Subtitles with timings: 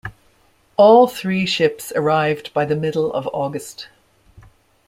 [0.77, 3.87] All three ships arrived by the middle of August.